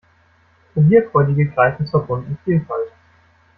[0.73, 2.91] Probierfreudige greifen zur bunten Vielfalt.